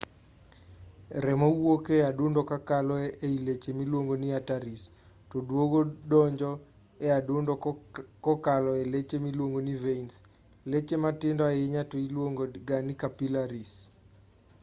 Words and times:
remo 1.23 1.47
wuok 1.61 1.85
e 1.99 1.99
adundo 2.11 2.41
kakalo 2.51 2.93
ei 3.25 3.37
leche 3.47 3.71
miluongo 3.79 4.13
ni 4.21 4.27
arteries 4.37 4.83
to 5.29 5.37
duogo 5.49 5.79
donjo 6.11 6.51
e 7.05 7.07
adundo 7.19 7.53
kokalo 8.25 8.69
ei 8.79 8.87
leche 8.93 9.17
miluongo 9.25 9.59
ni 9.67 9.73
veins 9.83 10.13
leche 10.71 10.95
matindo 11.03 11.41
ahinya 11.51 11.81
to 11.89 11.95
iluongo 12.05 12.43
ga 12.67 12.77
ni 12.87 12.93
capillaries 13.01 13.71